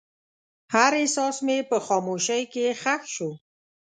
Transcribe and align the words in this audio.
هر 0.73 0.91
احساس 1.01 1.37
مې 1.45 1.57
په 1.69 1.77
خاموشۍ 1.85 2.43
کې 2.53 2.65
ښخ 2.81 3.01
شو. 3.13 3.29